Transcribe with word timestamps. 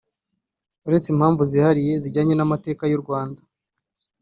uretse 0.87 1.07
impamvu 1.13 1.41
zihariye 1.51 1.93
zijyanye 2.03 2.33
n’amateka 2.35 2.83
y’u 2.91 3.01
Rwanda 3.03 3.41